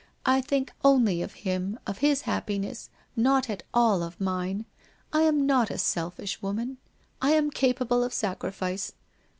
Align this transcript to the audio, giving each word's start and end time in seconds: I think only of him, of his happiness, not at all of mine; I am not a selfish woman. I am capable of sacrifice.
I 0.25 0.41
think 0.41 0.73
only 0.83 1.21
of 1.21 1.33
him, 1.45 1.77
of 1.85 1.99
his 1.99 2.21
happiness, 2.21 2.89
not 3.15 3.51
at 3.51 3.61
all 3.71 4.01
of 4.01 4.19
mine; 4.19 4.65
I 5.13 5.21
am 5.21 5.45
not 5.45 5.69
a 5.69 5.77
selfish 5.77 6.41
woman. 6.41 6.77
I 7.21 7.33
am 7.33 7.51
capable 7.51 8.03
of 8.03 8.11
sacrifice. 8.11 8.93